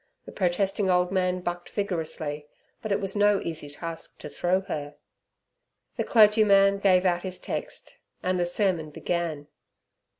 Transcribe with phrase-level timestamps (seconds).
[0.25, 2.47] The protesting old man bucked vigorously,
[2.81, 4.95] but it was no easy task to throw her.
[5.95, 9.45] The clergyman gave out his text, and the sermon began.